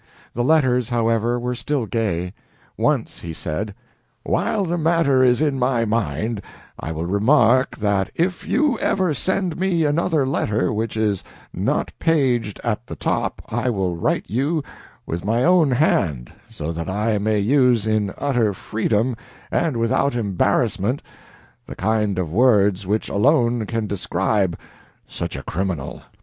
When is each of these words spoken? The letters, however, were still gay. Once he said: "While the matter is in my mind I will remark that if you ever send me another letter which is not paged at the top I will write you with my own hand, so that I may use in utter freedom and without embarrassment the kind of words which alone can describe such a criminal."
The 0.33 0.43
letters, 0.43 0.89
however, 0.89 1.39
were 1.39 1.53
still 1.53 1.85
gay. 1.85 2.33
Once 2.75 3.19
he 3.19 3.33
said: 3.33 3.75
"While 4.23 4.63
the 4.65 4.79
matter 4.79 5.21
is 5.23 5.43
in 5.43 5.59
my 5.59 5.85
mind 5.85 6.41
I 6.79 6.91
will 6.91 7.05
remark 7.05 7.77
that 7.77 8.09
if 8.15 8.47
you 8.47 8.79
ever 8.79 9.13
send 9.13 9.59
me 9.59 9.85
another 9.85 10.25
letter 10.25 10.73
which 10.73 10.97
is 10.97 11.23
not 11.53 11.91
paged 11.99 12.59
at 12.63 12.87
the 12.87 12.95
top 12.95 13.43
I 13.47 13.69
will 13.69 13.95
write 13.95 14.25
you 14.27 14.63
with 15.05 15.23
my 15.23 15.43
own 15.43 15.69
hand, 15.69 16.33
so 16.49 16.71
that 16.71 16.89
I 16.89 17.19
may 17.19 17.37
use 17.37 17.85
in 17.85 18.11
utter 18.17 18.55
freedom 18.55 19.15
and 19.51 19.77
without 19.77 20.15
embarrassment 20.15 21.03
the 21.67 21.75
kind 21.75 22.17
of 22.17 22.33
words 22.33 22.87
which 22.87 23.07
alone 23.07 23.67
can 23.67 23.85
describe 23.85 24.57
such 25.05 25.35
a 25.35 25.43
criminal." 25.43 26.01